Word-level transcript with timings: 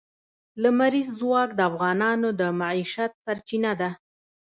لمریز 0.61 1.09
ځواک 1.19 1.49
د 1.55 1.59
افغانانو 1.69 2.29
د 2.39 2.41
معیشت 2.59 3.11
سرچینه 3.23 3.71
ده. 3.79 3.89